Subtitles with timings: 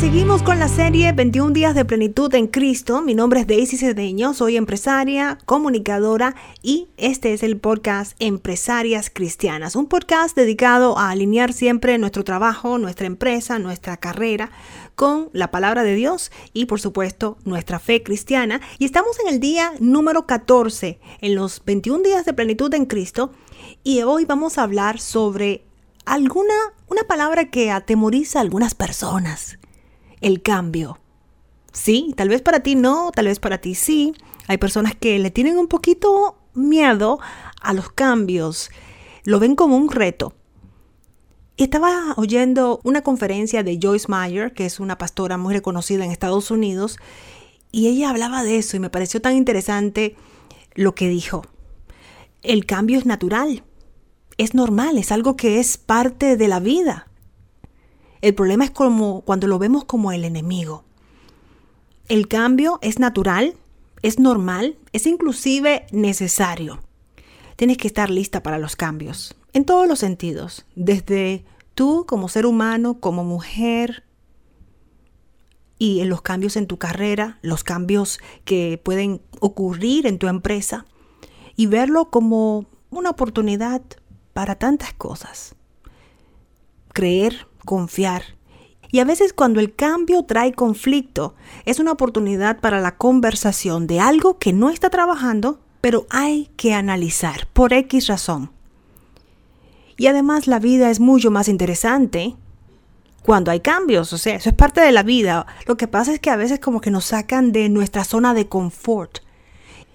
[0.00, 3.02] seguimos con la serie 21 días de plenitud en Cristo.
[3.02, 9.74] Mi nombre es Daisy Cedeño, soy empresaria, comunicadora y este es el podcast Empresarias Cristianas,
[9.74, 14.52] un podcast dedicado a alinear siempre nuestro trabajo, nuestra empresa, nuestra carrera
[14.94, 18.60] con la palabra de Dios y por supuesto nuestra fe cristiana.
[18.78, 23.32] Y estamos en el día número 14 en los 21 días de plenitud en Cristo
[23.82, 25.64] y hoy vamos a hablar sobre
[26.04, 26.54] alguna
[26.86, 29.58] una palabra que atemoriza a algunas personas
[30.20, 30.98] el cambio.
[31.72, 34.14] Sí, tal vez para ti no, tal vez para ti sí.
[34.46, 37.20] Hay personas que le tienen un poquito miedo
[37.60, 38.70] a los cambios,
[39.24, 40.34] lo ven como un reto.
[41.56, 46.50] Estaba oyendo una conferencia de Joyce Meyer, que es una pastora muy reconocida en Estados
[46.50, 46.98] Unidos,
[47.72, 50.16] y ella hablaba de eso y me pareció tan interesante
[50.74, 51.42] lo que dijo.
[52.42, 53.64] El cambio es natural,
[54.36, 57.08] es normal, es algo que es parte de la vida.
[58.20, 60.84] El problema es como cuando lo vemos como el enemigo.
[62.08, 63.54] El cambio es natural,
[64.02, 66.80] es normal, es inclusive necesario.
[67.56, 71.44] Tienes que estar lista para los cambios, en todos los sentidos, desde
[71.74, 74.04] tú como ser humano, como mujer,
[75.78, 80.86] y en los cambios en tu carrera, los cambios que pueden ocurrir en tu empresa,
[81.56, 83.82] y verlo como una oportunidad
[84.32, 85.56] para tantas cosas.
[86.92, 88.22] Creer confiar.
[88.90, 91.34] Y a veces cuando el cambio trae conflicto,
[91.66, 96.72] es una oportunidad para la conversación de algo que no está trabajando, pero hay que
[96.72, 98.50] analizar por X razón.
[99.98, 102.36] Y además la vida es mucho más interesante
[103.22, 105.44] cuando hay cambios, o sea, eso es parte de la vida.
[105.66, 108.48] Lo que pasa es que a veces como que nos sacan de nuestra zona de
[108.48, 109.18] confort.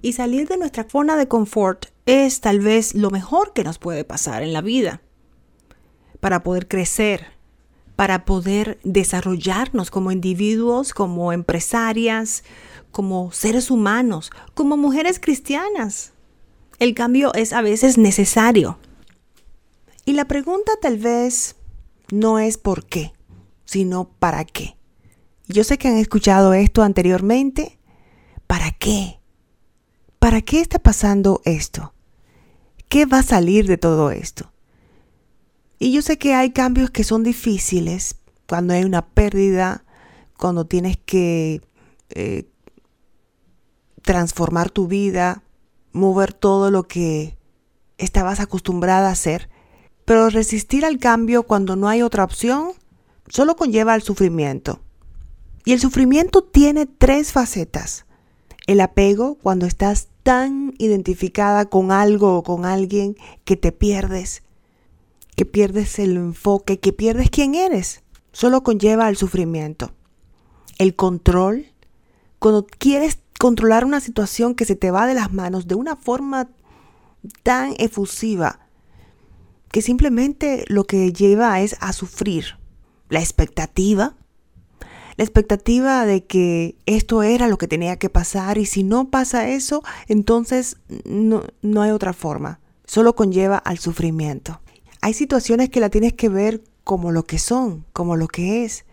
[0.00, 4.04] Y salir de nuestra zona de confort es tal vez lo mejor que nos puede
[4.04, 5.02] pasar en la vida
[6.20, 7.37] para poder crecer,
[7.98, 12.44] para poder desarrollarnos como individuos, como empresarias,
[12.92, 16.12] como seres humanos, como mujeres cristianas.
[16.78, 18.78] El cambio es a veces necesario.
[20.04, 21.56] Y la pregunta tal vez
[22.12, 23.14] no es por qué,
[23.64, 24.76] sino para qué.
[25.48, 27.80] Yo sé que han escuchado esto anteriormente.
[28.46, 29.18] ¿Para qué?
[30.20, 31.94] ¿Para qué está pasando esto?
[32.88, 34.52] ¿Qué va a salir de todo esto?
[35.78, 38.16] Y yo sé que hay cambios que son difíciles
[38.48, 39.84] cuando hay una pérdida,
[40.36, 41.60] cuando tienes que
[42.10, 42.48] eh,
[44.02, 45.42] transformar tu vida,
[45.92, 47.36] mover todo lo que
[47.96, 49.48] estabas acostumbrada a hacer.
[50.04, 52.72] Pero resistir al cambio cuando no hay otra opción
[53.28, 54.80] solo conlleva al sufrimiento.
[55.64, 58.06] Y el sufrimiento tiene tres facetas.
[58.66, 64.42] El apego, cuando estás tan identificada con algo o con alguien que te pierdes
[65.38, 68.02] que pierdes el enfoque, que pierdes quién eres.
[68.32, 69.92] Solo conlleva al sufrimiento.
[70.78, 71.66] El control,
[72.40, 76.50] cuando quieres controlar una situación que se te va de las manos de una forma
[77.44, 78.66] tan efusiva,
[79.70, 82.58] que simplemente lo que lleva es a sufrir.
[83.08, 84.16] La expectativa,
[85.16, 89.48] la expectativa de que esto era lo que tenía que pasar y si no pasa
[89.48, 92.58] eso, entonces no, no hay otra forma.
[92.86, 94.60] Solo conlleva al sufrimiento.
[95.00, 98.84] Hay situaciones que la tienes que ver como lo que son, como lo que es.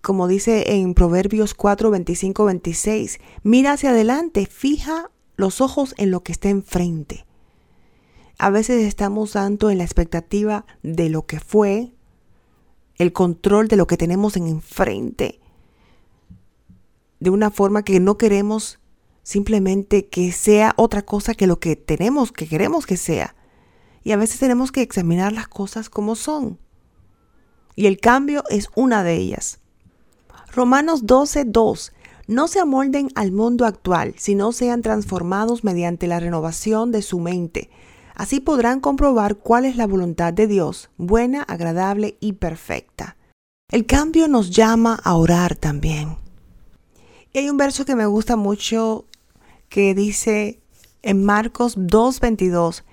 [0.00, 6.22] Como dice en Proverbios 4, 25, 26, mira hacia adelante, fija los ojos en lo
[6.22, 7.26] que está enfrente.
[8.38, 11.92] A veces estamos tanto en la expectativa de lo que fue,
[12.96, 15.40] el control de lo que tenemos en enfrente,
[17.20, 18.78] de una forma que no queremos
[19.22, 23.34] simplemente que sea otra cosa que lo que tenemos, que queremos que sea.
[24.08, 26.58] Y a veces tenemos que examinar las cosas como son.
[27.76, 29.60] Y el cambio es una de ellas.
[30.50, 31.92] Romanos 12, 2.
[32.26, 37.68] No se amolden al mundo actual, sino sean transformados mediante la renovación de su mente.
[38.14, 43.18] Así podrán comprobar cuál es la voluntad de Dios, buena, agradable y perfecta.
[43.70, 46.16] El cambio nos llama a orar también.
[47.34, 49.04] Y hay un verso que me gusta mucho
[49.68, 50.62] que dice
[51.02, 52.84] en Marcos 2:22,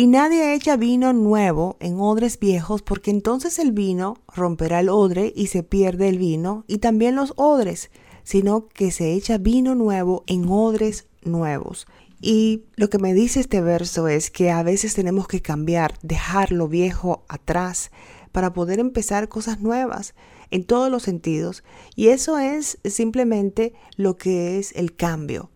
[0.00, 5.30] y nadie echa vino nuevo en odres viejos, porque entonces el vino romperá el odre
[5.36, 7.90] y se pierde el vino, y también los odres,
[8.22, 11.86] sino que se echa vino nuevo en odres nuevos.
[12.18, 16.50] Y lo que me dice este verso es que a veces tenemos que cambiar, dejar
[16.50, 17.90] lo viejo atrás
[18.32, 20.14] para poder empezar cosas nuevas
[20.50, 21.62] en todos los sentidos.
[21.94, 25.50] Y eso es simplemente lo que es el cambio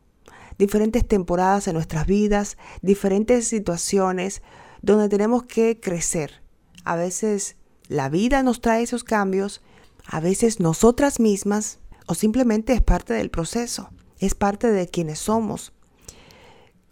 [0.59, 4.43] diferentes temporadas en nuestras vidas, diferentes situaciones
[4.83, 6.43] donde tenemos que crecer.
[6.85, 7.57] A veces
[7.89, 9.63] la vida nos trae esos cambios,
[10.07, 15.73] a veces nosotras mismas o simplemente es parte del proceso, es parte de quienes somos.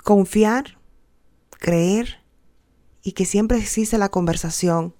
[0.02, 0.78] Confiar,
[1.58, 2.22] creer
[3.02, 4.94] y que siempre existe la conversación.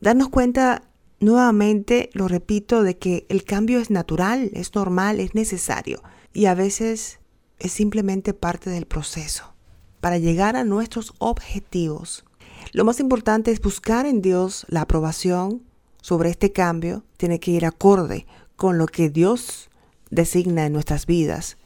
[0.00, 0.90] Darnos cuenta
[1.20, 6.02] nuevamente, lo repito, de que el cambio es natural, es normal, es necesario
[6.34, 7.20] y a veces
[7.64, 9.54] es simplemente parte del proceso
[10.00, 12.26] para llegar a nuestros objetivos.
[12.72, 15.62] Lo más importante es buscar en Dios la aprobación
[16.02, 17.04] sobre este cambio.
[17.16, 18.26] Tiene que ir acorde
[18.56, 19.70] con lo que Dios
[20.10, 21.56] designa en nuestras vidas.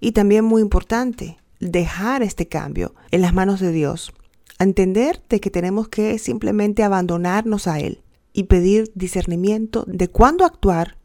[0.00, 4.12] Y también muy importante, dejar este cambio en las manos de Dios.
[4.58, 8.02] entender de que tenemos que simplemente abandonarnos a Él
[8.32, 10.96] y pedir discernimiento de cuándo actuar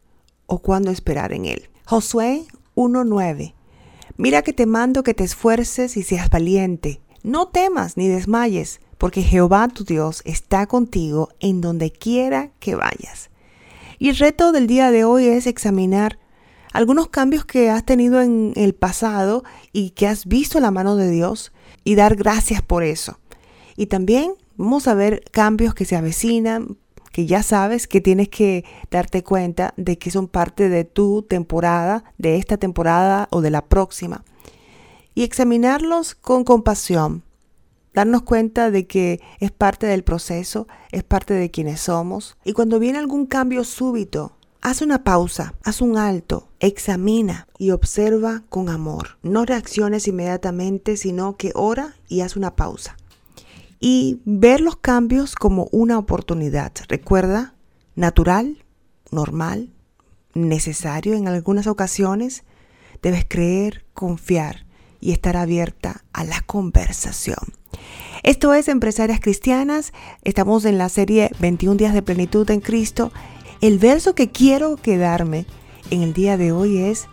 [0.46, 1.70] o cuándo esperar en Él.
[1.86, 2.46] Josué
[2.76, 3.54] 1.9
[4.20, 7.00] Mira que te mando que te esfuerces y seas valiente.
[7.24, 13.30] No temas ni desmayes, porque Jehová tu Dios está contigo en donde quiera que vayas.
[13.98, 16.20] Y el reto del día de hoy es examinar
[16.74, 21.10] algunos cambios que has tenido en el pasado y que has visto la mano de
[21.10, 21.54] Dios
[21.86, 23.22] y dar gracias por eso.
[23.78, 26.76] Y también vamos a ver cambios que se avecinan,
[27.12, 32.04] que ya sabes que tienes que darte cuenta de que son parte de tu temporada,
[32.18, 34.24] de esta temporada o de la próxima.
[35.16, 37.24] Y examinarlos con compasión,
[37.94, 42.38] darnos cuenta de que es parte del proceso, es parte de quienes somos.
[42.46, 48.44] Y cuando viene algún cambio súbito, haz una pausa, haz un alto, examina y observa
[48.50, 49.18] con amor.
[49.24, 52.99] No reacciones inmediatamente, sino que ora y haz una pausa
[53.80, 56.72] y ver los cambios como una oportunidad.
[56.88, 57.56] Recuerda,
[57.96, 58.64] natural,
[59.12, 59.74] normal,
[60.34, 62.44] necesario en algunas ocasiones.
[63.02, 64.66] Debes creer, confiar
[65.00, 67.54] y estar abierta a la conversación.
[68.24, 69.94] Esto es Empresarias Cristianas.
[70.24, 73.12] Estamos en la serie 21 días de plenitud en Cristo.
[73.62, 75.46] El verso que quiero quedarme
[75.90, 77.08] en el día de hoy es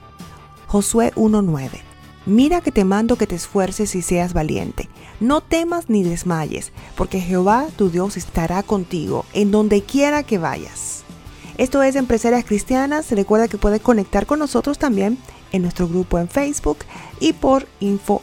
[0.67, 1.86] Josué 1.9.
[2.27, 4.89] Mira que te mando que te esfuerces y seas valiente.
[5.21, 11.05] No temas ni desmayes, porque Jehová tu Dios estará contigo en donde quiera que vayas.
[11.57, 13.13] Esto es Empresarias Cristianas.
[13.13, 15.19] Recuerda que puedes conectar con nosotros también
[15.53, 16.79] en nuestro grupo en Facebook
[17.21, 18.21] y por info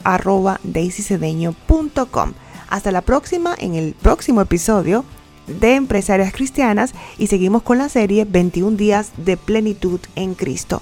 [2.69, 5.05] Hasta la próxima en el próximo episodio
[5.47, 10.81] de Empresarias Cristianas y seguimos con la serie 21 días de plenitud en Cristo.